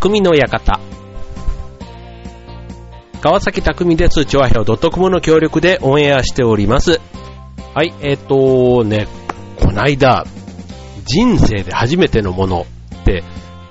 [0.00, 0.80] 匠の館。
[3.20, 4.24] 川崎匠です。
[4.24, 7.02] チョアヘオ .com の協力でオンエアしております。
[7.74, 9.08] はい、えっ、ー、とね、
[9.58, 10.24] こないだ、
[11.04, 12.66] 人生で初めてのもの
[13.02, 13.24] って、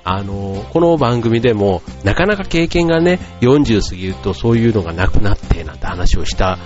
[0.03, 6.59] あの、この番組でも、なかなか経験がね、40過ぎるとそういうのがなくなって、なんて話をした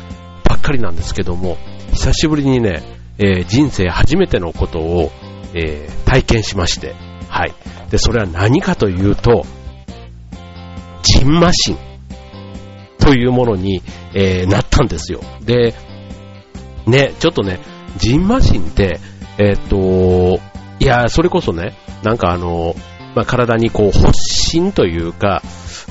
[0.43, 1.57] ばっかりなんですけども、
[1.93, 2.84] 久しぶりにね、
[3.18, 5.10] えー、人生初めてのことを、
[5.54, 7.54] えー、体験しまして、はい。
[7.89, 9.43] で、それは何かというと、
[11.01, 11.78] ジンマシン
[13.00, 13.82] というものに、
[14.14, 15.19] えー、なったんですよ。
[15.43, 15.74] で、
[16.86, 17.60] ね、ちょっとね、
[17.97, 19.00] ジンマシンって、
[19.39, 20.39] えー、っと、
[20.79, 22.75] いや、それこそね、なんかあの、
[23.15, 25.41] まあ、体にこう、発疹というか、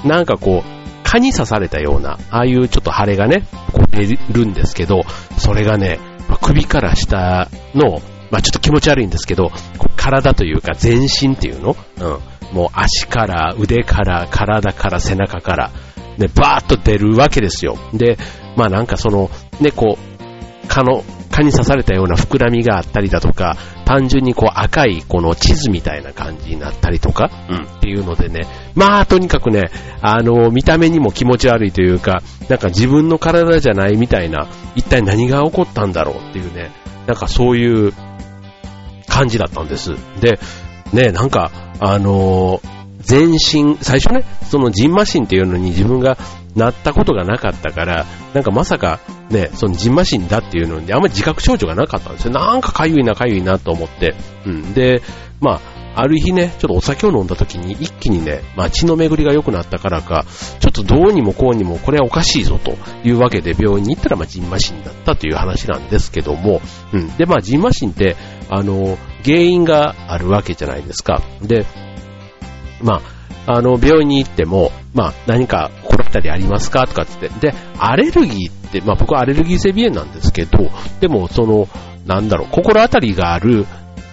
[0.04, 5.02] なんかこう、蚊に刺されたような、ああいうちょっと腫れがね、こう出るんですけど、
[5.38, 5.98] それがね、
[6.40, 8.00] 首から下の
[8.32, 9.52] まあちょっと気持ち悪いんですけど、
[9.96, 11.76] 体というか全身っていうの？
[12.00, 12.32] うん。
[12.52, 15.70] もう足から腕から体から背中から、
[16.18, 17.76] ね、バーッと出るわけですよ。
[17.94, 18.18] で、
[18.56, 19.30] まあなんかその、
[19.60, 29.70] ね、こう、蚊の、蚊に刺されたような膨らみがあったりだとか、単純にこう赤いこの地図みたいな感じになったりとか、うん、っていうのでね、まあとにかくね、
[30.02, 36.70] あの、見た目にも気持ち悪いというか、なんか自分の体じゃないみたいな、一体何が起こったんだろうっていうね、
[37.06, 37.94] なんかそういう
[39.08, 39.94] 感じだったんです。
[40.20, 40.38] で、
[40.92, 41.50] ね、なんか、
[41.80, 42.68] あのー、
[43.00, 46.16] 全身、最初ね、そのジンマシンっていうのに自分が
[46.54, 52.32] なったことがなかったから、なんかまさかね、そのジンマシンだっていうのにあんまり自覚症状がなかったんですよ。
[52.32, 54.14] なんかかゆいなかゆいなと思って。
[54.46, 54.74] うん。
[54.74, 55.02] で、
[55.40, 55.60] まあ、
[55.94, 60.24] ある日ね、ちょっとお酒を飲んだ時に一気にね、まあ血の巡りが良くなったからか、
[60.60, 66.62] ちょっとどうにもこうにもこれはおかしいぞというわけで病院に行ったらまあジンマシンだったという話なんですけども、
[66.94, 67.14] うん。
[67.16, 68.16] でまあジンマシンって、
[68.54, 71.22] あの、原因があるわけじゃないですか。
[71.40, 71.64] で、
[72.82, 73.00] ま
[73.46, 80.70] あ、あの、病院に行っても、まあ、何か心当たりありますかとかって言って、で、アレルギーって、まあ僕はアレルギー性鼻炎なんですけど、
[81.00, 81.66] でもその、
[82.06, 83.66] なんだろう、心当たりがある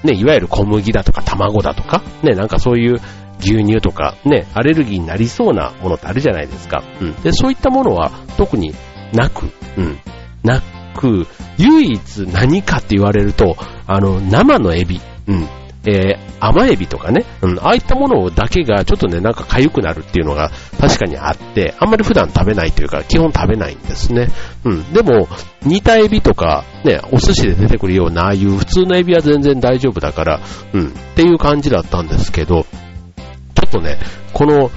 [0.04, 3.00] ね、いわゆる小麦だとか卵だとか、ね、なんかそういう
[3.40, 6.84] 牛乳とか、ね、アレルギーになりそうなものってあるじゃないですか。
[7.02, 7.22] うん。
[7.22, 8.74] で、そういったものは特に
[9.14, 10.00] なく、うん。
[10.44, 10.62] な
[10.96, 11.28] く、
[11.58, 13.56] 唯一何かって言われると、
[13.88, 15.48] あの、生のエビ、うん。
[15.86, 24.28] えー、甘エビとかね、うん、ああいったものだけがちょっとね、なんか痒くなるっていうのが確かにあって、あんまり普段食べないというか、基本食べないんですね。
[24.66, 24.94] うん。
[24.94, 25.30] でも、
[25.64, 30.42] 煮たエビとか、ね、お寿司で出てくるような、ああいう普通のエビは全然大丈夫だから、
[30.74, 32.66] うん、っていう感じだったんですけど、
[33.56, 34.00] ちょっとね、
[34.34, 34.72] この、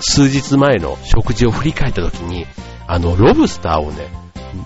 [0.00, 2.46] 数日前の食事を振り返った時に、
[2.88, 4.08] あの、ロブスターをね、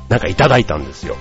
[0.09, 1.17] なんかいただいたんですよ。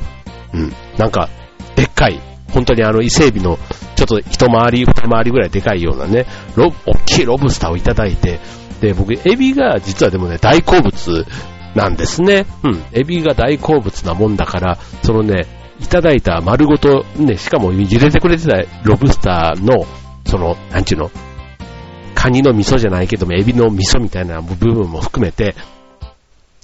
[0.53, 0.73] うん。
[0.97, 1.29] なんか、
[1.75, 2.19] でっかい
[2.51, 3.59] 本当にあの伊勢海老の
[3.95, 6.25] ちょっと一回り、二回りぐらいでかいようなね、
[6.55, 8.39] ロ大きいロブスターをいただいて、
[8.81, 11.25] で、僕、エビが実はでもね、大好物
[11.75, 12.45] なんですね。
[12.63, 12.83] うん。
[12.93, 15.45] エビが大好物なもんだから、そのね、
[15.79, 19.85] いただいた丸ごと、ね、しかも茹でてくれてたロブスターの、
[20.25, 21.11] その、なんちゅうの、
[22.15, 25.55] カニの味噌じゃないけども、エビの味噌みたいな部分も含めて、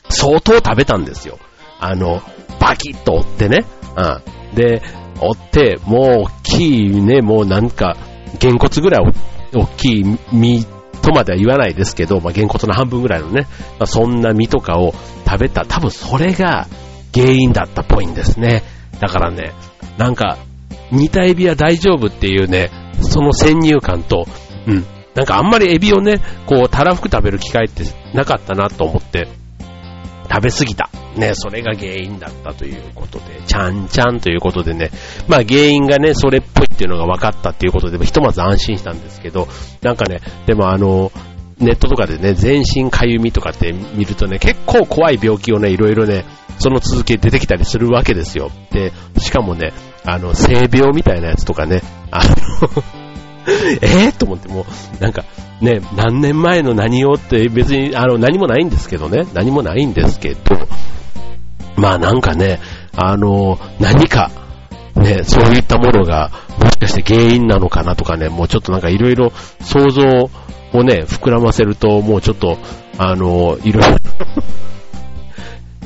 [0.09, 1.38] 相当食べたんですよ。
[1.80, 2.22] あの、
[2.59, 3.66] バキッと折ってね。
[3.96, 4.56] うん。
[4.56, 4.81] で、
[5.19, 7.96] 折って、もう大きいね、もうなんか、
[8.40, 9.13] げんこつぐらい
[9.53, 10.66] 大きい身
[11.02, 13.47] とまでは言わないですけど、まあ、げんこつの半分ぐらいのね、
[13.80, 14.94] まあ、そんな身とかを
[15.25, 16.68] 食べた、多分それが
[17.13, 18.63] 原因だったっぽいんですね。
[19.00, 19.53] だからね、
[19.97, 20.38] なんか、
[20.92, 22.69] 煮たエビは大丈夫っていうね、
[23.02, 24.25] その先入観と、
[24.68, 29.28] うん、なんかあんまりエビをね、こう、たらふく食べる機会ってなかったなと思って、
[30.30, 30.90] 食べ過ぎた。
[31.16, 34.91] ね、それが原因だったということで、ちゃんちゃんということでね、
[35.28, 39.47] まあ原因がね、それっぽいっていうのが分かったっていうことで、ひとまず安心したんですけど、
[39.81, 41.12] なんかね、でもあの、
[41.59, 46.25] ネットとかでね、全身かゆみとかって見るとね、結構怖い病気をね、いろいろね、
[46.59, 48.52] その続き出てきたりするわけですよ。
[48.72, 49.74] で、しかもね、
[50.04, 51.81] あの、性病みたいなやつとかね、
[52.12, 52.83] あの
[53.81, 54.18] えー？
[54.18, 54.65] と思っても
[55.00, 55.24] う、なんか、
[55.62, 60.39] ね、何年前の何をって別に、あの、何もないんですけどね、何もないんですけど、
[61.77, 62.59] まあなんかね、
[62.95, 64.31] あの、何か、
[64.95, 69.31] ね、そういったものが、もしかして原因なのかなとかね、もうちょっとなんかいろいろ
[69.62, 70.01] 想像
[70.74, 72.57] をね、膨らませると、もうちょっと、
[72.97, 73.97] あの、いろいろ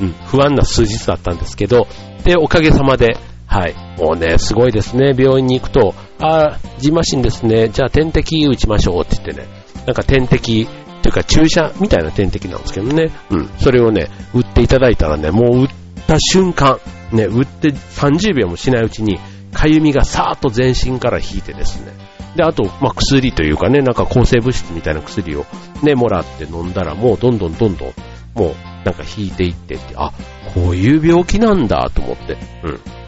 [0.00, 1.86] うん、不安な数日だったんですけど、
[2.24, 3.18] で、おかげさまで、
[3.50, 3.74] はい。
[3.98, 5.12] もうね、すごいですね。
[5.18, 7.68] 病院に行くと、ああジマシンですね。
[7.68, 9.48] じゃあ点滴打ちましょうって言ってね。
[9.86, 10.68] なんか点滴、
[11.02, 13.10] というか注射みたいな点滴なんですけどね。
[13.30, 13.50] うん。
[13.58, 15.68] それをね、打っていただいたらね、もう打っ
[16.06, 16.78] た瞬間、
[17.10, 19.18] ね、打って30秒もしないうちに、
[19.52, 21.92] かゆみがさーっと全身から引いてですね。
[22.36, 25.44] で、あと、まあ、薬というかね、なんか抗生物質みたいな薬を
[25.82, 27.92] ね、もらって飲んだら、もうどんどんどんどん、
[28.36, 28.54] もう
[28.84, 30.12] なんか引いていってって、あ、
[30.54, 32.99] こういう病気なんだと思って、うん。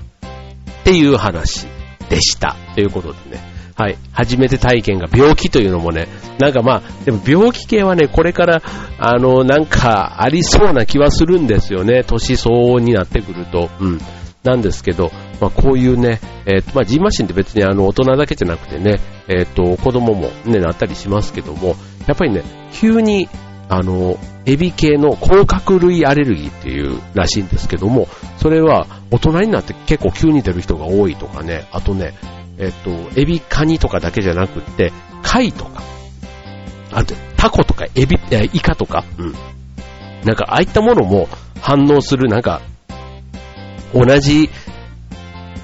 [0.82, 1.67] っていう話
[2.11, 2.56] でした。
[2.75, 3.52] ということでね。
[3.75, 3.96] はい。
[4.12, 6.08] 初めて体験が病気というのもね、
[6.38, 8.62] なんかまあ、でも病気系はね、これから、
[8.99, 12.05] あの、なんかありそうな気はするんですよね。
[12.05, 13.70] 年相応になってくると。
[13.81, 14.00] うん。
[14.43, 21.76] なんですけど、まあ、こういうね、えっ、ー、と、まあ、ジンマシンって別にあの、大人だけじゃなくてね、えっ、ー、と、子供もね、なったりしますけども、
[22.08, 22.43] やっぱりね、
[22.73, 23.28] 急に、
[23.74, 32.12] あの、エビ系の甲殻類アレルギーっていうらしいんですけども、それは大人になって結構急に出る人が多いとかね、あとね、
[32.58, 34.92] えっと、エビ、カニとかだけじゃなくって、
[35.22, 35.82] 貝とか、
[36.92, 38.19] あと、タコとかエビ、
[38.52, 39.34] イカとか、うん。
[40.22, 41.26] なんか、ああいったものも
[41.62, 42.60] 反応する、なんか、
[43.94, 44.50] 同じ、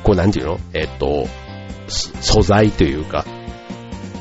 [0.02, 0.60] こう、なんていうの？
[0.72, 1.26] えっと、
[1.88, 3.26] 素材というか、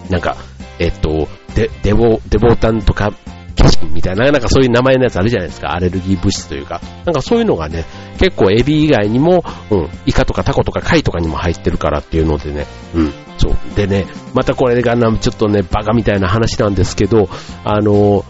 [0.09, 0.35] なんか、
[0.77, 3.13] えっと、デ、デボ、デボタンとか、
[3.57, 5.73] ケシンみたいな、なんかそういう名前のやつあるじゃないですか。
[5.73, 6.79] アレルギー物質というか。
[7.05, 7.85] なんかそういうのがね、
[8.19, 12.65] 結構エビ以外にも、うん、イカとかタコとか貝とかにも入ってるからっていうのでね、
[12.95, 13.75] うん、そう。
[13.75, 17.29] でね、またこれがなちょっとね、バカみたいな話なんですけど、
[17.63, 18.23] あの、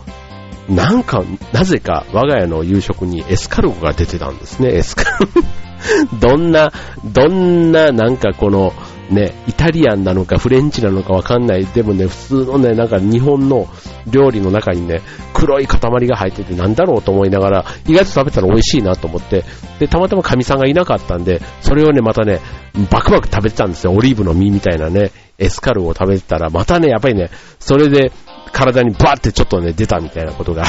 [0.70, 5.42] なんか、なぜか我が家の夕食にエスカルゴが出てたんですね、エスカルゴ。
[6.20, 6.72] どんな、
[7.06, 8.74] どんな、なんかこの、
[9.10, 11.66] ね、イタリアンなのかフレンチなのかわかんない。
[11.66, 13.68] でもね、普通のね、なんか日本の
[14.10, 15.02] 料理の中にね、
[15.34, 19.46] 黒い塊が入っててなんだろうと思いながら、意外と食べたら美味しいなと思って、
[19.80, 22.42] で、たまたま神さんがいなかったんで、それをね、またね、
[22.90, 23.94] バクバク食べてたんですよ。
[23.94, 27.30] オリーブの実みたいなね、エスカルを食べてたら、またね、やっぱりね、
[27.60, 28.12] それで
[28.52, 30.66] 体にバーってちょっとね、出たみたいなことが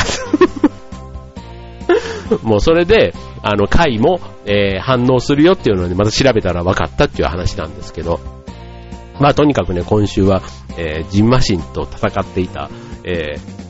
[2.43, 8.21] もうそれで、あの、貝も、えー、反応するよっていうので、また調べたら分かったっていう話なんですけど、
[9.21, 10.43] まあとにかくね、今週は、
[10.77, 12.71] えー、ジンマシンと戦っていた、
[13.05, 13.68] えー、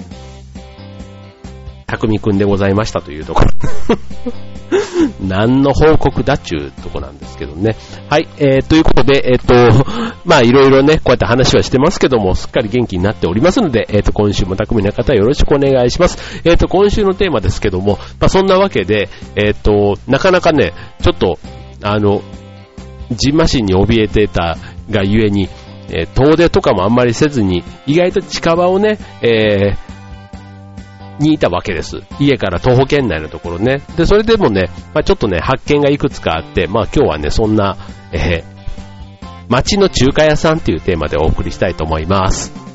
[1.89, 3.49] 匠くんでございましたというところ
[5.27, 7.77] 何の報告だっちゅうとこなんですけどね。
[8.11, 9.85] はい、えー、ということで、えっ、ー、と、
[10.27, 16.43] まあいろいろね、こうやって話はしてますけども、すっかり元気になっておりますので、えっ、ー、と、今週も匠の方よろしくお願いします。
[16.45, 21.39] えっ、ー、と、今週のテーマですけども、まあそんなわけで、えっ、と、なかなかね、ちょっと、
[21.83, 22.21] あの、
[23.13, 24.59] ジンマシンに怯えてた
[24.91, 25.49] がゆえに、
[25.91, 29.88] え遠出とかもあんまりせずに、意外と近場をね、えー、
[31.19, 32.03] にいたわけです。
[32.19, 33.83] 家から徒歩圏内のところね。
[33.97, 37.77] で、それでもね、まあ、ちょっとね、発見がいくつかあって、まあ今日はね、そんな、
[38.13, 38.59] えー、
[39.49, 42.68] 街の中華屋さんっていうテーマでお送りしたいと思います。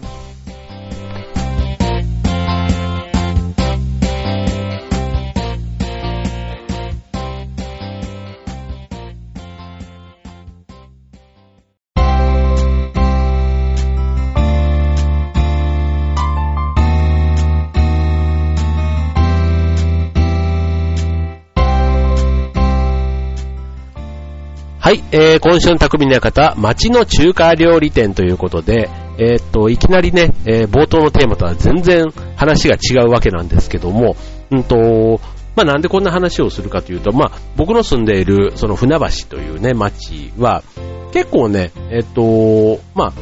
[25.11, 34.15] えー、今週の匠の方、街の中華料理店ということで、えー、っと、いきなりね、えー、冒頭のテーマとは全然話が違うわけなんですけども、
[34.51, 35.21] うんと、
[35.55, 40.63] まあ、なんでこんな話をするかというと、まあ、僕の住んでいる、その船橋というね、街は、
[41.11, 43.13] 結構ね、えっと、まあ、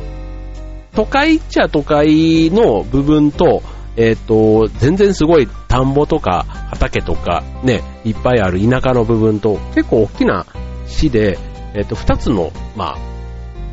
[0.95, 3.61] 都会っちゃ都会の部分と、
[3.97, 10.45] えっと、全然すごい田んぼとか畑とかね、いっぱいある田舎の部分と、結構大きな
[10.87, 11.37] 市で、
[11.73, 13.21] えっ、と、二つの、まあ、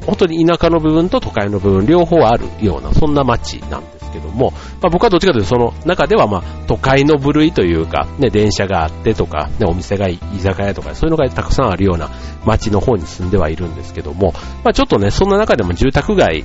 [0.07, 12.09] 本当に田舎の部分と都会の部分両方あるような、そんな街なんですけども、まあ僕はどっちかというとその中ではまあ都会の部類というか、ね、電車があってとか、ね、お店が居酒屋とか、そういうのがたくさんあるような
[12.47, 14.33] 街の方に住んではいるんですけども、
[14.65, 16.45] まあちょっとね、そんな中でも住宅街、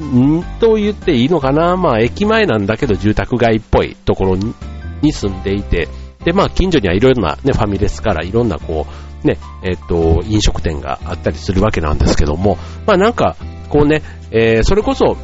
[0.00, 5.88] んと言っていいのかなまあ駅前なんだけど住宅街っぽいところに住んでいて、
[6.24, 13.36] でまあ近所にはいろいろなね、ファミレスからいろんなこう、ね、えっと、飲食店があったりするわけなんですけども、まあなんか、
[13.68, 15.16] こうね、えー、それこそ、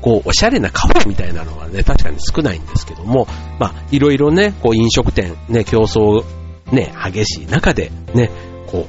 [0.00, 3.26] こう、おしゃれなカフェみたいなのはね、確かに少ないんですけども、
[3.58, 6.24] まあ、いろいろね、こう、飲食店、ね、競争、
[6.70, 8.30] ね、激しい中で、ね、
[8.66, 8.86] こ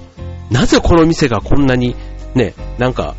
[0.50, 1.96] う、なぜこの店がこんなに、
[2.34, 3.16] ね、なんか、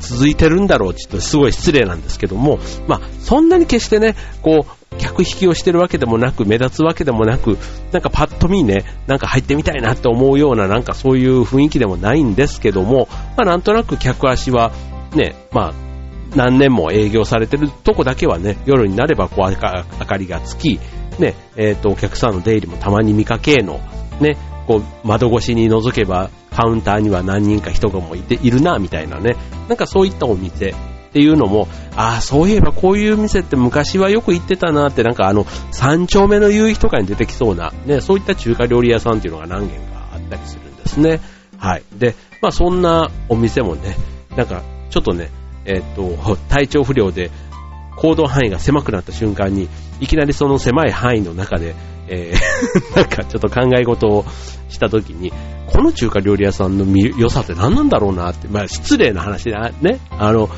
[0.00, 7.58] 続いてるんだろうちょっとすごい失礼なんですけども、まあ、そんなに決してね、こう、客引きをしてるわけでもなく、目立つわけでもなく、
[7.92, 14.72] なんかパッと見ね、なんか入ってみたいなって思うような、なんかそういう雰囲気でもないんですけども、まあなんとなく客足は、
[15.14, 15.88] ね、まあ、
[16.36, 20.78] 何年も営業されてるとこだけはね、夜になればこう明かりがつき、
[21.18, 23.80] ね、えっ、ー、と、お客さんの出入りもたまに見かけの、
[24.20, 24.36] ね、
[24.66, 29.36] こう、窓越しに覗けば、カウンターには何人か人がもいているな、みたいなね。
[29.68, 30.74] なんかそういったお店
[31.18, 41.20] っていうのも、ああ、そういえばこういう店って昔はよく行ってたなって、なんかあの、三丁目の夕日とかに出てきそうな、ね、そういった中華料理屋さんっていうのが何軒かあったりするんですね。
[41.58, 41.82] はい。
[41.92, 43.96] で、まあそんなお店もね、
[44.36, 45.32] なんかちょっとね、
[45.64, 47.32] えっ、と、体調不良で
[47.96, 51.74] 行動範囲が狭くなった瞬間に、いきなりその狭い範囲の中で、
[52.06, 54.24] えー、 なんかちょっと考え事を
[54.68, 55.32] した時に、
[55.66, 60.00] この中華料理屋さんの良さって何なんだろうなって、まあ失礼な話だね。
[60.10, 60.48] あの、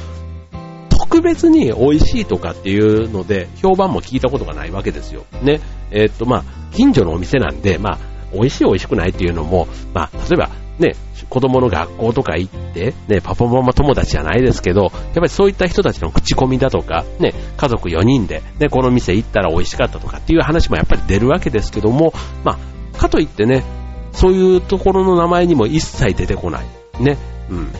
[1.11, 5.27] 特別に美味しいとかっていうので、評判も聞いたことがないわけですよ。
[5.43, 5.61] ね。
[5.91, 7.99] えー、っと、まあ、近所のお店なんで、まあ、
[8.33, 10.95] 美味しい美味しくないっていうのも、まあ、例えば、ね、
[11.29, 22.15] 子供の学校とか行って、ね、パパママ友達じゃないですけど、やっぱりそういった人たちの口コミだとか、ね、家族4人で、ね、この店行ったら美味しかったとかっていう話もやっぱり出るわけですけども、
[22.45, 22.57] ま
[22.95, 23.65] あ、かといってね、
[24.13, 26.67] そういうところの名前にも一切出てこない。
[27.01, 27.19] ね、
[27.51, 27.73] うん。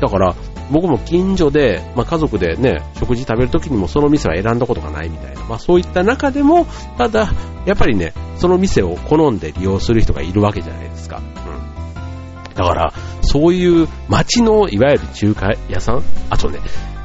[0.00, 0.34] だから、
[0.70, 6.66] 僕も近所で、まあ、家族でね、食事食べるときにもその店は選んだことがないみたいな、まあ、そういった中でも、
[6.98, 7.32] ただ、
[7.66, 11.18] やっぱりね、その店を好んで利用する人がいるわけじゃないですか。
[11.18, 12.54] うん。
[12.54, 12.92] だから、
[13.22, 16.02] そういう街のいわゆる中華屋さん？
[16.28, 16.60] あとね、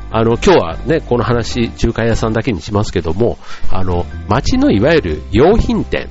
[0.10, 3.38] あの、今日はね、この話、中華屋さんだけにしますけども、
[3.72, 6.08] あの、街のいわゆる用品店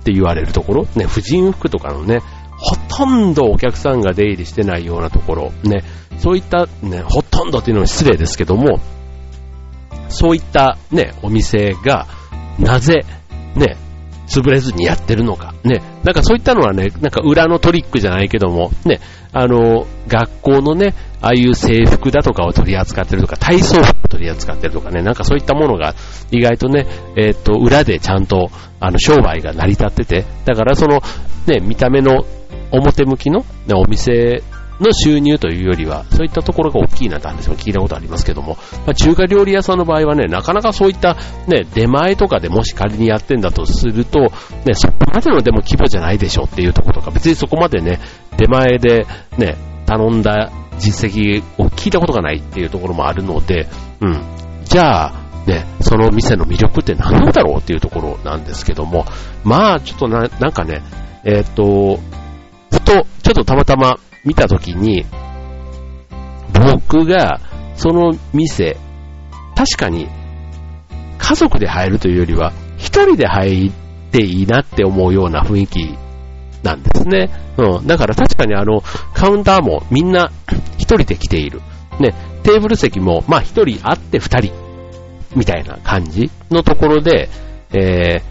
[0.00, 2.20] って言われるところ、ね、婦人服とかのね、
[2.58, 5.84] ほとんどお客さんが出入りしてないようなところ、ね、
[6.18, 8.80] そういったね、ほとんどっていうのは失礼ですけども、
[10.08, 12.06] そういったね、お店が、
[12.58, 13.04] なぜ、
[13.54, 13.76] ね、
[14.26, 15.54] 潰れずにやってるのか。
[15.64, 15.80] ね。
[16.04, 19.00] なんかそういったのはね、なんか裏のトリックじゃないけども、ね、
[19.32, 25.94] あの、学校のね、ああいう制服だとかを取り扱ってるとか、体操服を取り扱ってるとかね、なんかそういったものが
[26.30, 26.86] 意外とね、
[27.16, 28.50] えっ、と、裏でちゃんと、
[28.80, 31.00] あの、商売が成り立ってて、だからその、
[31.46, 32.24] ね、見た目の
[32.70, 34.42] 表向きの、ね、お店
[34.80, 38.56] の収入というよりは、そういったところが大きいなんて話も聞いたことありますけども、
[38.86, 44.28] まあ、中華料理屋さんの場合はね、なかなかそういったね、出前とかでもし仮にやってんだとすると、ね、
[44.74, 47.98] そこまでのでも規模じゃないでしょっていうところとか、別にそこまでね、
[48.36, 49.06] 出前で
[49.36, 49.56] ね、
[49.86, 53.66] 頼んだ実績を聞いたことがないっていうところもあるので、
[54.00, 54.20] うん。
[54.64, 55.12] じゃあ、
[55.46, 59.06] ね、その店の魅力って何なんだろうっていうところなんですけども、
[59.44, 60.82] まあ、ちょっとな、なんかね、
[61.24, 61.98] えっ、ー、と、
[62.70, 65.04] ふと、ちょっとたまたま見たときに、
[66.52, 67.40] 僕が
[67.76, 68.76] その店、
[69.54, 70.08] 確かに
[71.18, 73.72] 家族で入るというよりは、一人で入っ
[74.10, 75.98] ていいなって思うような雰囲気
[76.62, 77.30] なんですね。
[77.56, 77.86] うん。
[77.86, 78.80] だから確かにあの、
[79.12, 80.30] カウンターもみんな
[80.78, 81.60] 一人で来ている。
[82.00, 84.52] ね、テーブル席も、まあ一人あって二人、
[85.36, 87.28] みたいな感じのところで、
[87.72, 88.22] え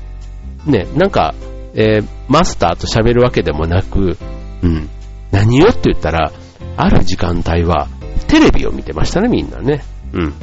[0.66, 1.36] ー、ね、なんか、
[1.78, 4.18] えー、マスターと喋るわけでもなく、
[4.64, 4.90] うん、
[5.32, 6.32] 何をって言ったら、
[6.76, 7.88] ある時間帯は
[8.28, 9.84] テレビを見てましたね、みんなね。
[10.12, 10.34] うん。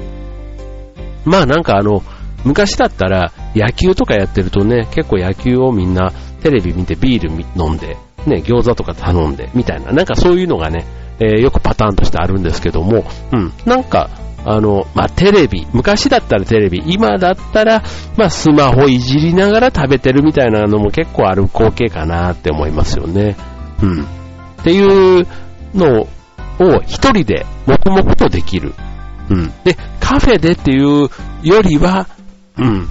[1.24, 2.02] まあなんかあの、
[2.44, 6.12] 昔だったら野球とかやってるとね、結構野球をみんな
[6.42, 10.86] テレビ見てビール飲んで、ね、餃子とか頼んで、みたいな、なんかそういうのがね、
[11.18, 14.10] えー、よくパターンとしてあるんですけども、うん、なんか、
[14.44, 17.82] あの、まあ、テレビ、昔だったらテレビ、今だったら、
[18.16, 23.36] まあ、スマホいじりながら食べてるみたいなのも結構ある光景かなって思いますよね。
[23.82, 24.02] うん。
[24.02, 24.06] っ
[24.62, 25.26] ていう
[25.74, 26.06] のを
[26.86, 28.74] 一人で黙々とできる。
[29.30, 29.52] うん。
[29.64, 31.08] で、カフェでっていう
[31.42, 32.06] よりは、
[32.58, 32.88] うん。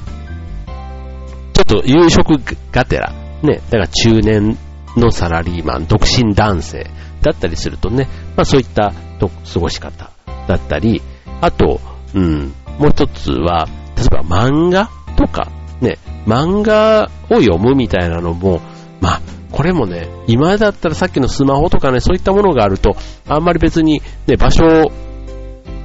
[1.54, 2.40] ちょっと夕食
[2.72, 4.58] がてら、ね、だから中年
[4.98, 6.88] のサラリーマン、独身男性
[7.22, 10.12] だったりするとね、まあそういったと過ごし方
[10.48, 11.02] だったり、
[11.44, 11.82] あと、
[12.16, 18.62] うん、もう一つは、例えば漫画とか、ね、漫画を読むみたいなのも、
[19.02, 19.22] まあ、
[19.52, 22.96] これもね、今だったらさっきのスマホとかね、そういったものがあると、
[23.28, 24.64] あんまり別にね、場所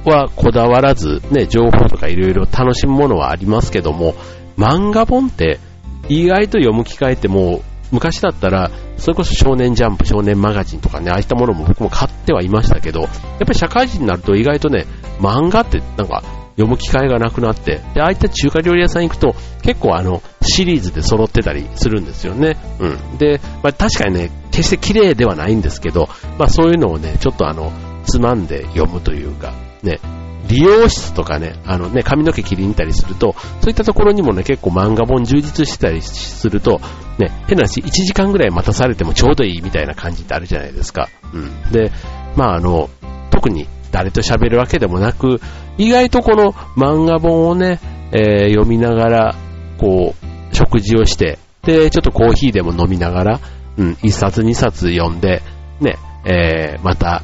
[0.05, 4.15] はこだわらず、ね、情報とかいろいろ楽しむものはありますけども、
[4.57, 5.59] 漫画本って
[6.07, 14.85] 意外と読む機会ってもう昔だったら、それこそ少年ジャンプ、少年マガジンとかね、ああいったものも僕も買ってはいましたけど、やっぱり社会人になると意外とね、
[15.19, 16.23] 漫画ってなんか
[16.59, 22.57] 読む機会がなくなって、で、ああいった中華料理屋さん行くと、結構あの、シリーズで揃ってたりするんですよね。
[22.79, 23.17] うん。
[23.17, 27.71] で、まあ確かにね、決して綺麗ではないんですけど、まあそういうのをね、ちょっとあの、
[28.03, 29.53] つまんで読むというか、
[29.83, 29.99] ね、
[30.47, 36.79] 理容室とかね、あのね、髪の毛切りに行ったりすると、そういったところにもね、結構漫画本充実してたりすると、
[37.17, 41.09] ね、変な話、1時間ぐらい待たされてもちょうどいいみたいな感じってあるじゃないですか。
[41.33, 41.71] うん。
[41.71, 41.91] で、
[42.35, 42.89] まああの、
[43.31, 45.41] 特に誰と喋るわけでもなく、
[45.77, 47.79] 意外とこの漫画本をね、
[48.11, 49.35] えー、読みながら、
[49.77, 53.39] こう、食事をして、で、ちょっとコーヒーでも飲みながら、
[53.77, 55.41] うん、一冊二冊読んで、
[55.79, 57.23] ね、えー、また、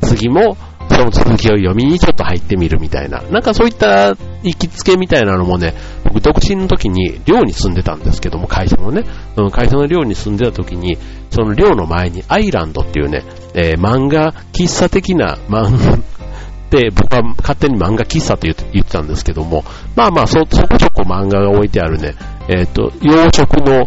[0.00, 0.56] 次も、
[0.96, 3.20] その続きを読みにちょっと入ってみるみたいな。
[3.20, 5.74] なんかそういった行きつけみたいなのもね、
[6.04, 9.04] 僕独身の時に寮に住んでたんですけども、会社のね、
[9.36, 10.96] うん、会社の寮に住んでた時に、
[11.30, 13.24] その寮の前にアイランドっていうね、
[13.54, 15.98] えー、漫画喫茶的な漫画、
[16.70, 22.14] で、僕は勝手に漫画喫茶って言ってたんですけども、まあまあそ、そこそこ漫画が置いてあるね、
[22.48, 23.86] えっ、ー、と、洋食の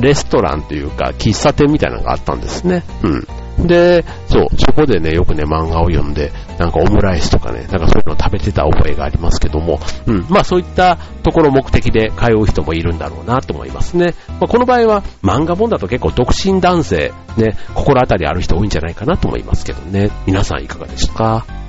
[0.00, 2.84] レストランというか、喫茶店みたいなのがあったんですね。
[3.02, 3.26] うん。
[3.58, 14.14] で、そう、そこでね、よくね、漫画を読んで、なんかオムライスとかね、なんかそういうのを食べてた覚えがありますけども、うん、まあそういったところ目的で通う人もいるんだろうなと思いますね。
[14.28, 20.10] まあ、この場合は漫画本だと結構独身男性、ね、心当たりある人多いんじゃないかなと思いますけどね。
[20.26, 21.63] 皆さんいかがでしたか？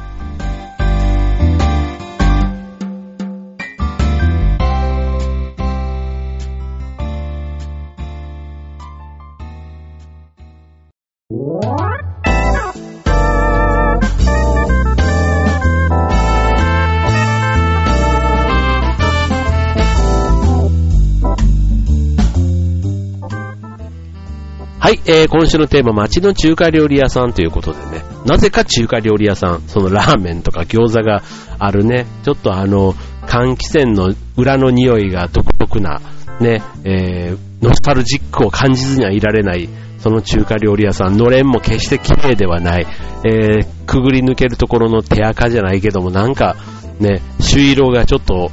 [24.86, 31.24] はい、えー、今週のテーマ、街の中華料理屋さんということでね、なぜか中華料理屋さん、そのラーメンとか餃子が
[31.58, 32.94] あるね、ちょっとあの、
[33.26, 36.02] 換気扇の裏の匂いが独特な、
[36.40, 42.86] ね、えー、ノスタルジックを感じずにはいられない、その中華料理屋さん、のれんも決して綺麗ではない、
[43.24, 46.58] えー、くぐり抜けるところの手垢じゃないけども、なんか、
[47.00, 48.52] ね、朱色がちょっと、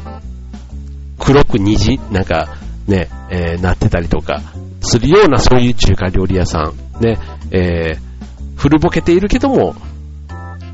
[1.18, 2.56] 黒く虹、なんか、
[2.88, 4.40] ね、えー、なってたりとか、
[4.82, 7.18] するようなそういう中華料理屋さん、ね、
[7.50, 9.74] えー、古ぼけているけども、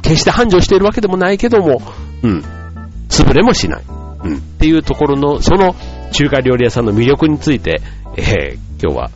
[0.03, 1.81] 決して繁盛しているわけでもないけども、
[2.23, 2.43] うん、
[3.09, 3.83] 潰れもしない、
[4.25, 5.75] うん、っていうところの、その
[6.13, 7.81] 中華料理屋さんの魅力について、
[8.17, 9.11] えー、今日は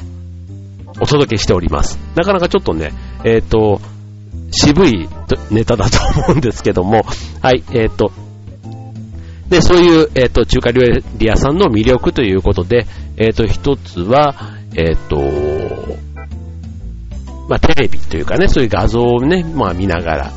[1.00, 1.98] お届けしております。
[2.14, 2.92] なかなかちょっとね、
[3.24, 3.80] えっ、ー、と、
[4.50, 5.08] 渋い
[5.50, 7.02] ネタだと思うんですけども、
[7.40, 8.12] はい、えっ、ー、と、
[9.48, 10.82] で、そういう、えっ、ー、と、中華料
[11.18, 12.86] 理屋さんの魅力ということで、
[13.16, 14.34] えっ、と、一つは、
[14.74, 15.16] えっ、と、
[17.48, 20.32] まあ、テレビというかね、そういう画像をね、まあ、見ながら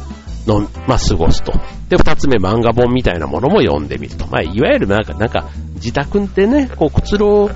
[0.47, 1.53] の、まあ、過ごすと。
[1.89, 4.27] で、二つ目、漫画本みたいなものも読んでみると。
[4.27, 7.49] まあ、いわゆるなんか、なんか、自宅ってね、こう、くつろ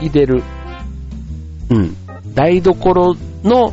[0.00, 0.42] いでる、
[1.70, 1.96] うん、
[2.34, 3.72] 台所の、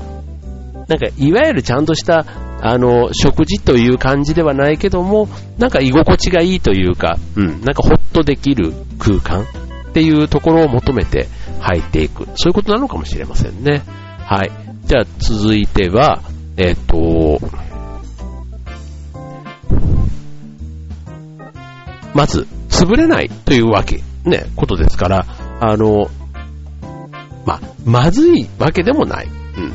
[0.87, 2.25] なんか、いわゆるちゃんとした、
[2.61, 9.45] あの、食事という感じではないけども、なんか居心地がいいというか、うん、なんかほっとできる空間っ
[9.93, 11.27] ていうところを求めて、
[11.63, 12.25] 入っていく。
[12.35, 13.83] そういうことなのかもしれませんね。
[14.19, 14.51] はい。
[14.85, 16.21] じゃあ続いては、
[16.57, 17.39] えっ、と、
[22.13, 25.25] まず、潰れないというわけ、ね、ことですから、
[25.61, 26.09] あの、
[27.45, 29.27] ままずいわけでもない。
[29.27, 29.73] うん。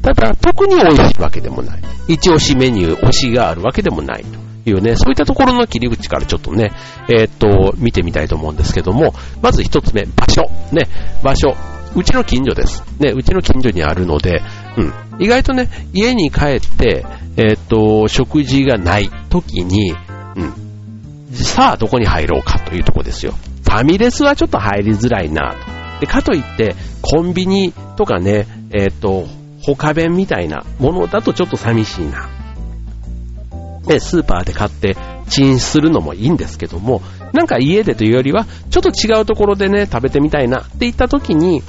[0.00, 1.82] ただ、特に美味しいわけでもない。
[2.08, 4.45] 一押しメニュー、推しがあるわけでもないと。
[4.70, 6.72] いうね、そういったところの切り口からちょっとね、
[7.08, 10.42] えー、っと、見てみたいと思うんですけども、まず一つ目、場所。
[10.72, 10.88] ね、
[11.22, 11.54] 場所。
[11.94, 12.84] うちの近所です。
[12.98, 14.42] ね、うちの近所にあるので、
[14.76, 14.92] うん。
[15.18, 19.94] 意外とね、家に帰って、えー、っと、食事がない時に、
[20.36, 20.54] うん。
[21.32, 23.32] さあ、どこに入ろうかというとこですよ。
[23.32, 26.00] ファミレスはちょっと入りづらいなと。
[26.00, 29.26] で、かといって、コンビニとかね、えっ、と、
[29.62, 32.28] 他弁みたいなものだとちょっと寂しいな。
[33.86, 34.96] ね、スーパーで買って
[35.28, 41.62] チンするのもいいんですけども、なんか家でというよりは、ちょっと違うところでね、食べてみたいなって言った時に、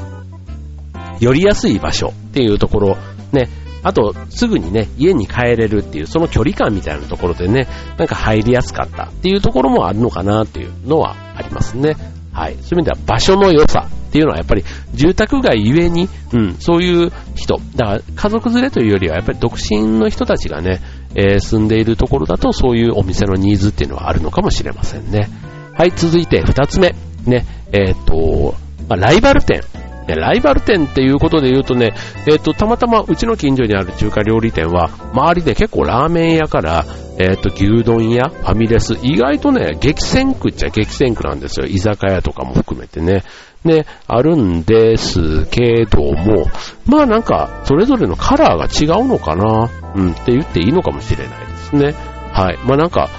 [1.19, 2.97] よりやすい場所っていうところ、
[3.31, 3.49] ね、
[3.83, 11.95] あと、すぐにね、家に帰れるっていう、その距離感みたいなところでね、なんか入りやすかったっていうところもあるのかなっていうのはありますね。
[12.33, 12.53] はい。
[12.53, 20.79] そういう意味では場所の良さっていうのはやっぱり住宅街ゆえに、うん、そういう人、だから家族連れというよりはやっぱり独身の人たちがね、
[21.15, 25.29] えー、住んでいるところだとそういうお店のニーズっていうのはあるのかもしれませんね。
[25.73, 26.95] はい、続いて二つ目。
[27.25, 28.55] ね、えっ、と、
[28.87, 29.61] まあ、ライバル店。
[30.07, 31.93] ライバル店っていうことで言うとね、
[32.25, 36.85] えっ、ー、と、たまたまうちの近所にある中華料理店は、周りで結構ラーメン屋から、
[37.19, 41.65] えっ、ー、と、牛丼屋、ファミレス、意外とね、激戦区っちゃ激戦区なんですよ。
[41.65, 43.23] 居酒屋とかも含めてね。
[43.63, 46.45] ね、あるんですけども、
[46.85, 51.93] まあなんか、それぞれのカラーが違うのかな、うん、って言っていいのかもしれないですね。
[52.31, 52.57] はい。
[52.65, 53.09] まあなんか、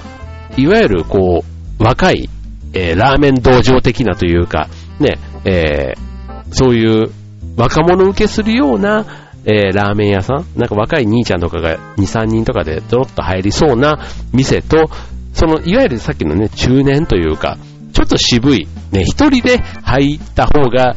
[0.57, 2.29] いわゆるこう、若い、
[2.73, 4.67] えー、ラーメン道場的なというか、
[4.99, 7.11] ね、えー、そういう
[7.55, 9.05] 若者受けするような、
[9.45, 13.99] えー、ラーメン屋さんなんか若い兄ちゃんとかが2、3人とかでドロッと入りそうな
[14.33, 14.89] 店と、
[15.33, 17.57] その、いわゆるさっきのね、中年というか、
[17.93, 20.95] ちょっと渋い、ね、一人で入った方が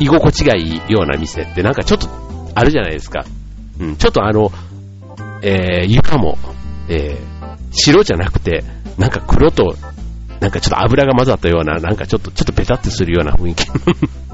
[0.00, 2.08] 居心地がいいような店ってなんかちょっと
[2.54, 3.24] あるじゃないですか。
[3.80, 4.50] うん、ちょっとあの、
[5.42, 6.36] えー、床も、
[6.88, 8.64] えー、白じゃなくて、
[8.96, 9.76] なんか黒と、
[10.40, 13.66] なんかちょっと油が混ざったような、なんかちょっと、ちょっとペタってするような雰囲気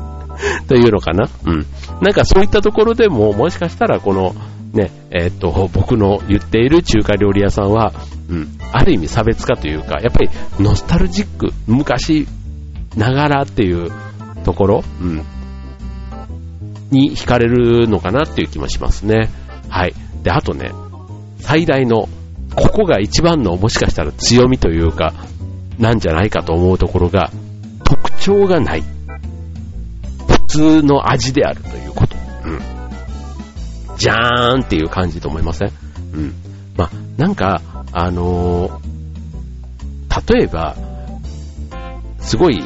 [0.67, 1.29] というのかな。
[1.45, 1.67] うん。
[2.01, 4.35] なんかそういったところでも、もしかしたらこの、
[4.73, 7.93] ね、えー、っと、僕の言っている中華料理屋さんは、
[8.29, 12.27] うん、ある意味差別化というか、やっぱりノスタルジック、昔
[12.97, 13.91] ながらっていう
[14.45, 15.23] ところ、うん、
[16.91, 19.31] に惹かれるのかなっていう気もしますね。
[19.69, 19.95] はい。
[20.23, 20.71] で、あとね、
[21.41, 22.09] 最大の、
[22.55, 25.13] ここが一番のもしかしたら強みというか、
[25.79, 27.31] なんじゃないかと思うところが、
[27.83, 28.83] 特徴がない。
[30.29, 32.17] 普通の味であるということ。
[32.45, 32.61] うん。
[33.99, 35.73] じゃーんっていう感じと思いません？
[36.15, 36.35] うん。
[36.77, 37.61] まあ、なんか、
[37.93, 40.77] あのー、例えば、
[42.21, 42.63] すごい、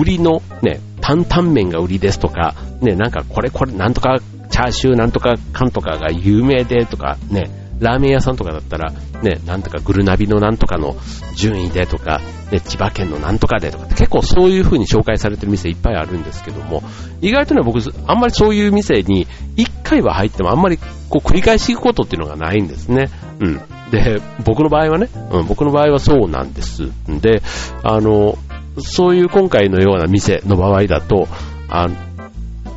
[0.00, 4.18] 売りのね、担々麺が売りですとか、ね、なんかこれこれなんとか
[4.50, 10.96] チャーシューなんとかかんとかが有名でとかね、ラーメン屋さんとかだったら、ね、なんとかグルナビのなんとかの
[11.36, 16.82] 順位でとか、ね、千葉県のなんとかでとか結構そういう風に紹介されてる店いっぱいあるんですけども、
[17.20, 23.10] 意外とね、僕、あんまりそういう店に一回は入ってもあんまりこう繰り返し行くことっていうのがないんですね。
[23.40, 23.60] うん。
[23.90, 26.90] で、僕の場合はね、うん、僕の場合はそうなんです。
[27.20, 27.42] で、
[27.82, 28.36] あの、
[28.80, 31.28] そういう今回のような店の場合だと、
[31.68, 31.88] あ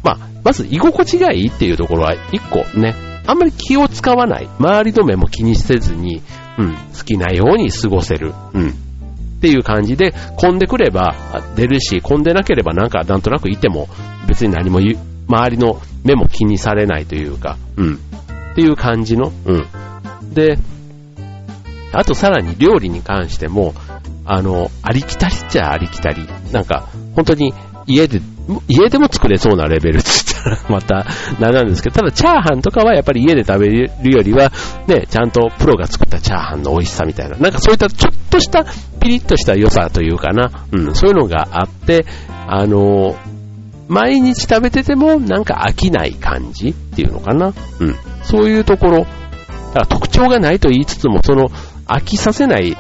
[0.04, 4.50] まあ、まず居心地がいいっていうところは一個ね、あんまり気を使わない。
[4.60, 6.22] 周りの目も気にせずに、
[6.58, 8.34] うん、好きなように過ごせる。
[8.54, 8.70] うん。
[8.70, 8.74] っ
[9.42, 11.16] ていう感じで、混んでくれば
[11.56, 13.88] 出るし、混んでなければなんかなんとなくいても
[14.28, 18.00] 別に何も言う、周りの目も気にされないというか、うん。
[18.52, 19.66] っていう感じの、うん。
[20.34, 20.58] で、
[21.94, 23.74] あとさらに料理に関しても、
[24.26, 26.28] あの、ありきたりっちゃありきたり。
[26.52, 27.54] なんか、本当に
[27.88, 28.22] 家で、
[28.68, 30.10] 家でも作れそうなレベルって
[30.44, 31.06] 言ったら また
[31.40, 34.52] なんなんですけど、ただチャーハンとかはやっぱり家で食べるよりは、
[34.88, 38.66] ね、ちゃんとプロが作ったチャーハンの美味しさみたいな、なんかそういったちょっとした
[39.00, 42.06] ピリッとした良さというかな、うん、そういうのがあって、
[42.48, 43.16] あの
[43.88, 49.10] 毎日食べててもなんか飽きない感じっていうのかな、うん、そういうところ、だか
[49.82, 51.50] ら特徴がないと言いつつも、その
[51.88, 52.78] 飽きさせない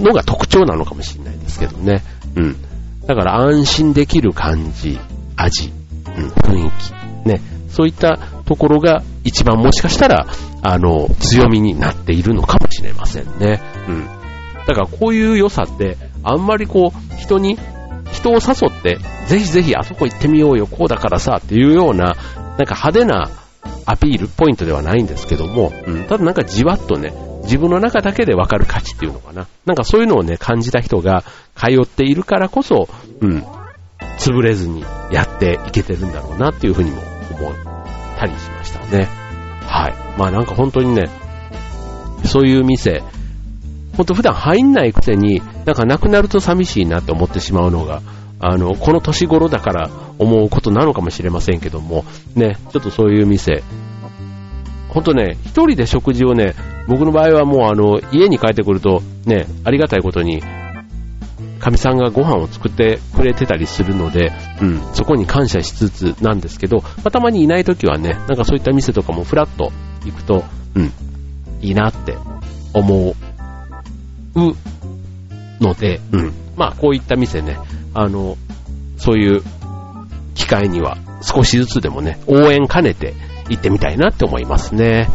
[0.00, 2.02] のが特徴なのかもしれないですけどね。
[2.36, 2.56] うん。
[3.06, 4.98] だから安心できる感じ、
[5.36, 5.72] 味、
[6.16, 6.70] うん、雰囲
[7.24, 7.40] 気、ね。
[7.68, 10.26] そういったところが一番もしかしたら、
[10.62, 13.60] あの、強みになっているのかもしれませんね。
[13.88, 14.06] うん。
[14.66, 17.58] だからこういう良さって、あんまりこう、人に、
[18.12, 22.16] 人を誘って、ぜひぜひあそこ行ってみようよ、こうだからさ、っていうような、なん
[22.66, 23.30] か派手な
[23.86, 29.46] アピールポイントではないんですけども、うん、ただなんかじわっとね、自分の中だけでわかる価値っていうのかな。
[29.66, 31.24] なんかそういうのをね、感じた人が
[31.56, 32.88] 通っているからこそ、
[33.20, 33.44] うん、
[34.18, 37.00] 潰れずにやっていけてるんだろうなっていうふうにも
[37.38, 37.54] 思っ
[38.18, 39.08] たりしましたね。
[39.66, 39.94] はい。
[40.18, 41.08] まあなんか本当にね、
[42.24, 43.02] そういう店、
[43.96, 48.02] ほんと普段入んないくせに、なんかなくなると寂しいなって思ってしまうのが、
[48.38, 53.62] あの、この年頃だから思うことなのかもしれませんけども、ね、ちょっとそういう店、
[54.90, 56.54] ほんとね、一人で食事をね、
[56.88, 60.42] 僕の場合はもうあの、家に帰ってくると、ね、ありがたいことに、
[61.60, 69.70] かみさんがご飯を作ってくれてたりするので、うん、そこに感謝しつつなんですけど、まあ、たまにいない時はね、なんかそういった店とかもフラッと
[70.04, 70.92] 行くと、うん、
[71.60, 72.16] いいなって
[72.72, 73.14] 思
[74.34, 74.44] う
[75.62, 77.58] ので、うん、まあこういった店ね、
[77.94, 78.36] あの、
[78.96, 79.42] そういう
[80.34, 83.14] 機会には少しずつでもね、応援兼ねて
[83.50, 85.08] 行ってみたいなって思いますね。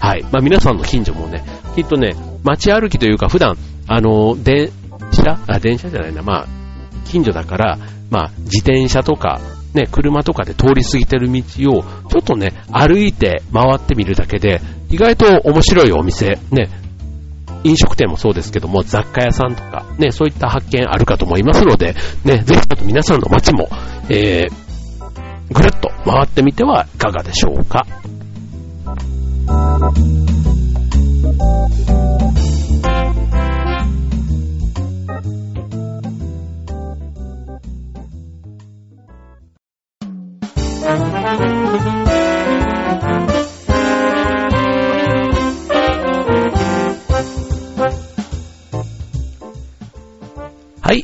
[0.00, 0.22] はい。
[0.24, 1.44] まあ皆さんの近所もね、
[1.74, 4.70] きっとね、街歩きというか普段、あの、電
[5.12, 5.38] 車？
[5.46, 6.46] あ、電車じゃないな、まあ、
[7.04, 7.78] 近所だから、
[8.10, 9.40] まあ、自転車とか、
[9.74, 16.70] ね、車とかで通り過ぎてる道を、ちょっとね、歩いて回ってみるだけで、意外と面白いお店、ね、
[17.64, 21.94] 飲食店もそうですけども、雑貨屋さんとか、ね、そういった発見あるかと思いますので、
[22.24, 23.68] ね、ぜひちょっと皆さんの街も、
[24.08, 24.65] えー、
[25.50, 27.86] ぐるっと回ってみてはいかがでしょうか。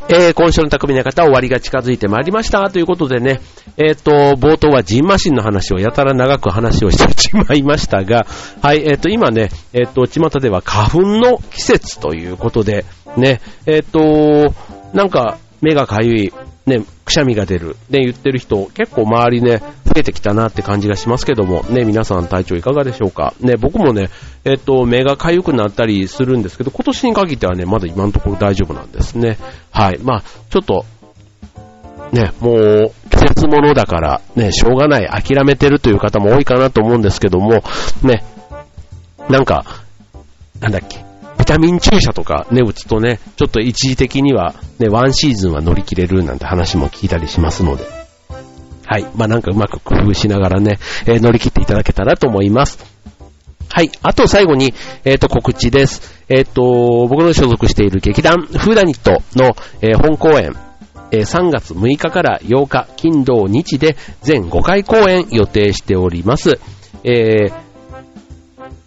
[0.09, 2.71] えー、今週の匠の方終わりが近づいてまいりました。
[2.71, 3.41] ということでね、
[3.77, 8.27] えっ、ー、と、冒頭はジンマシンの話をやたら長く話をしてしまいましたが、
[8.63, 12.85] はい、えっ、ー、と、今ね、えっ、ー、と、巷では花粉の季節ということで、
[13.17, 14.55] ね、えっ、と、
[14.95, 16.33] なんか、目がかゆい、
[16.67, 19.63] ね、くしゃみが出る、ね、言ってる人、結構周りね、
[19.95, 23.35] 増えてきたなって感じがしますけども、ね、皆さん体調いかがでしょうか？
[23.41, 24.09] ね、僕もね、
[24.45, 29.39] えっと、目が痒くなったりするんですけど、今年に限ってはね、まだ今のところ大丈夫なんですね。
[29.71, 29.99] はい。
[30.03, 30.85] まあ、ちょっと、
[32.13, 37.63] ね、もう、季節物だから、ね、しょうがない、諦めてるという方も多いかなと思うんですけども、
[38.03, 38.25] ね、
[39.29, 39.65] なんか、
[40.61, 41.05] なんだっけ、
[41.39, 47.85] ビタミン注射とかね、打つとね、ちょっと一時的には、ね、ワンシーズンは乗り切れるなんて話も聞いたりしますので、
[48.93, 49.07] はい。
[49.17, 52.85] まあ、なんかうまく工夫しながらね、えー、乗り切っていただけたらと思います。
[53.71, 53.91] はい。
[54.03, 54.75] あと最後に、
[55.07, 56.23] えっ、ー、と、告知です。
[56.29, 60.55] えっ、ー、と、僕の所属している劇団、フーダニットの、え本公演、
[61.11, 66.61] え3月6日から8日、金土日で全5回公演予定しております。
[67.03, 67.51] え、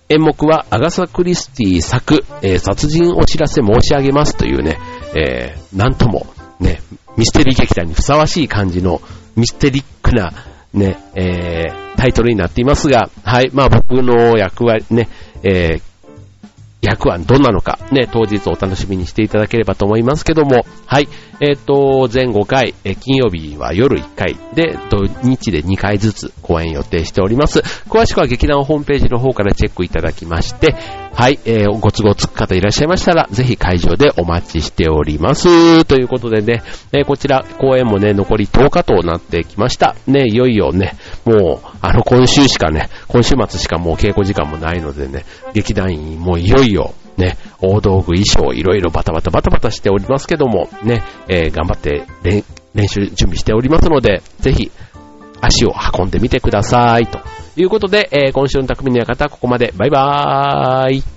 [0.09, 4.77] 演目はアガサ・クリスティ作、え、殺人お知らせ申し上げますというね、
[5.15, 6.27] えー、なんとも
[6.59, 6.83] ね、
[7.17, 9.01] ミステリー劇団にふさわしい感じの
[9.35, 10.31] ミステリックな
[10.73, 15.09] ね、えー、タイトルになっていますが、はい、まあ僕の役割ね、
[15.43, 15.81] えー、
[16.85, 21.07] 役はどんなのか、ね、当日お楽しみにしていただければと思いますけども、はい、
[21.39, 24.37] えっ、ー、と、全5回、え金曜日は夜1回。
[24.53, 27.59] で、土日で2回ずつ公演予定しております。
[27.89, 30.75] 詳しくは劇団ホームページの方からチェックいただきまして、
[31.17, 35.85] はい、えー、ご都合つく方いらっしゃいましたら、ぜひ会場でお待ちしております。
[35.85, 39.95] ということでね、えー、こちら公演もね、残り10日となってきました。
[40.07, 46.74] ね、いよいよね、もう、あの今週しかね、今週末しかもう稽古時間もないのでね、劇団員もいよいよ
[47.17, 54.71] ね、大道具、衣装、いろいろバタバタバタバタしておりますけども、ね、えー、頑張って練習準備しておりますので、ぜひ
[55.41, 57.07] 足を運んでみてください。
[57.07, 57.19] と
[57.55, 59.73] いうことで、えー、今週の匠の館はここまで。
[59.77, 61.14] バイバーイ。